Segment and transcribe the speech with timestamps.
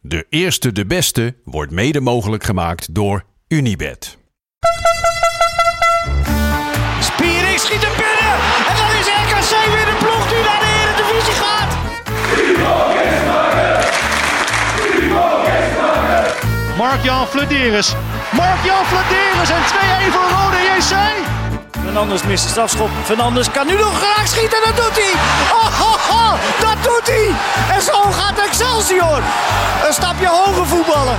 [0.00, 4.18] De eerste de beste wordt mede mogelijk gemaakt door Unibed.
[7.00, 8.34] Spiering schiet hem binnen.
[8.68, 11.70] En dan is RKC weer de ploeg die naar de Eredivisie gaat.
[16.76, 17.94] Mark-Jan Flederis.
[18.32, 21.26] Mark-Jan Flederis en 2-1 voor Rode JC.
[21.82, 22.90] Fernandes mist de strafschop.
[23.04, 24.58] Fernandes kan nu nog graag schieten.
[24.64, 25.12] Dat doet hij.
[25.52, 27.30] Oh, oh, oh, dat doet hij.
[27.76, 29.22] En zo gaat Excelsior.
[29.88, 31.18] Een stapje hoger voetballen.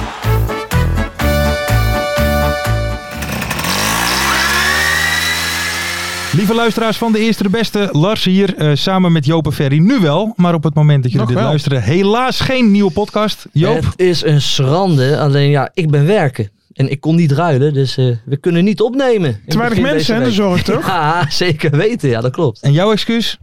[6.34, 9.78] Lieve luisteraars van de Eerste de Beste, Lars hier, eh, samen met Joop en Ferry.
[9.78, 11.48] Nu wel, maar op het moment dat jullie Nog dit wel.
[11.48, 13.46] luisteren, helaas geen nieuwe podcast.
[13.52, 16.50] Joop, Het is een schande, alleen ja, ik ben werken.
[16.74, 19.42] En ik kon niet ruilen, dus eh, we kunnen niet opnemen.
[19.48, 20.88] Te weinig mensen, hè, de zorg, toch?
[21.00, 22.10] Ja, zeker weten.
[22.10, 22.62] Ja, dat klopt.
[22.62, 23.38] en jouw excuus?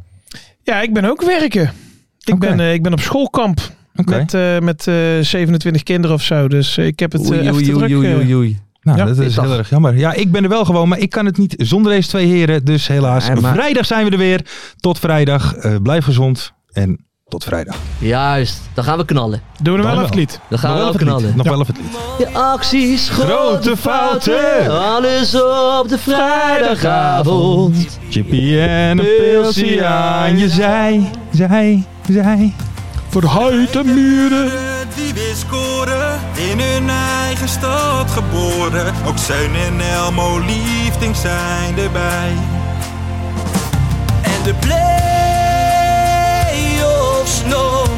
[0.62, 1.72] Ja, ik ben ook werken.
[2.24, 3.60] Ik, ben, eh, ik ben op schoolkamp
[4.04, 6.48] Met, eh, met eh, 27 kinderen of zo.
[6.48, 7.90] Dus ik heb het eh, Oei, even oei, druk.
[7.96, 8.58] oei, oei, oei.
[8.82, 9.96] Nou, Ja, dat is heel erg jammer.
[9.98, 12.64] Ja, ik ben er wel gewoon, maar ik kan het niet zonder deze twee heren.
[12.64, 14.40] Dus helaas, Ja, maar- vrijdag zijn we er weer.
[14.80, 15.54] Tot vrijdag.
[15.54, 17.76] Eh, blijf gezond en tot vrijdag.
[17.98, 19.40] Juist, dan gaan we knallen.
[19.62, 20.04] Doen we Dan er wel wel.
[20.04, 20.40] even het lied.
[20.48, 21.34] Dan gaan Nog we wel wel even lied.
[21.34, 21.36] knallen.
[21.36, 21.82] Nog wel even het
[22.18, 22.28] lied.
[22.32, 24.38] Je acties, grote, Grote fouten.
[24.40, 24.80] fouten.
[24.80, 25.34] Alles
[25.80, 27.98] op de vrijdagavond.
[28.10, 32.54] Chippy en een pilsie aan je zij, zij, zij.
[33.24, 34.50] Huid en muren.
[34.94, 38.94] Die weer scoren, in hun eigen stad geboren.
[39.06, 42.32] Ook Zeun en Elmo liefding zijn erbij.
[44.22, 45.02] En de play-offs
[47.48, 47.88] nog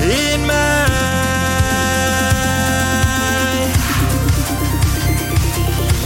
[0.00, 0.88] In mij.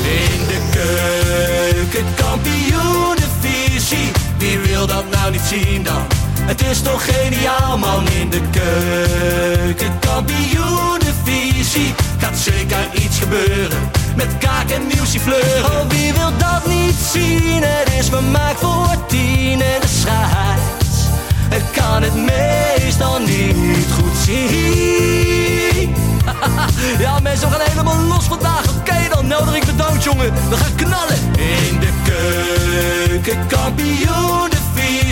[0.03, 4.13] in de keuken, kampioenenvisie.
[4.39, 6.24] Wie wil dat nou niet zien dan?
[6.47, 11.95] Het is toch geniaal man in de keuken, kampioenenvisie.
[12.19, 15.65] Gaat zeker iets gebeuren met kaak en nieuwsie fleuren.
[15.65, 17.63] Oh, wie wil dat niet zien?
[17.63, 21.09] Het is vermaakt voor tien en de scheids.
[21.51, 24.75] Ik kan het meestal niet goed zien.
[26.99, 28.65] Ja, mensen, we gaan helemaal los vandaag.
[28.79, 30.33] Oké, dan nodig ik bedankt, jongen.
[30.49, 31.19] We gaan knallen.
[31.37, 34.54] In de keuken, kampioen,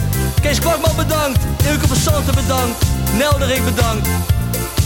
[0.42, 1.40] Kees Kwakman bedankt,
[1.72, 2.84] Ilke van Santen bedankt,
[3.18, 4.08] Nelderik bedankt.